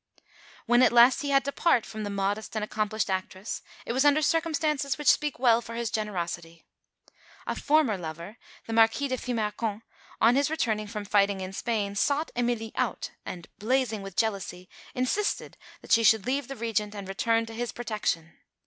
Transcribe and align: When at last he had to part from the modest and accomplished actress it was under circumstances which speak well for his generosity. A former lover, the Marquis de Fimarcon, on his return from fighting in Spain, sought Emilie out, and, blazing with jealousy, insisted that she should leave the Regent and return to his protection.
When 0.65 0.81
at 0.81 0.91
last 0.91 1.21
he 1.21 1.29
had 1.29 1.45
to 1.45 1.51
part 1.51 1.85
from 1.85 2.03
the 2.03 2.09
modest 2.09 2.55
and 2.55 2.63
accomplished 2.63 3.07
actress 3.07 3.61
it 3.85 3.93
was 3.93 4.03
under 4.03 4.23
circumstances 4.23 4.97
which 4.97 5.05
speak 5.07 5.37
well 5.37 5.61
for 5.61 5.75
his 5.75 5.91
generosity. 5.91 6.65
A 7.45 7.55
former 7.55 7.99
lover, 7.99 8.37
the 8.65 8.73
Marquis 8.73 9.09
de 9.09 9.17
Fimarcon, 9.19 9.83
on 10.19 10.35
his 10.35 10.49
return 10.49 10.87
from 10.87 11.05
fighting 11.05 11.39
in 11.39 11.53
Spain, 11.53 11.93
sought 11.93 12.31
Emilie 12.35 12.71
out, 12.75 13.11
and, 13.27 13.47
blazing 13.59 14.01
with 14.01 14.17
jealousy, 14.17 14.67
insisted 14.95 15.55
that 15.83 15.91
she 15.91 16.01
should 16.03 16.25
leave 16.25 16.47
the 16.47 16.55
Regent 16.55 16.95
and 16.95 17.07
return 17.07 17.45
to 17.45 17.53
his 17.53 17.71
protection. 17.71 18.39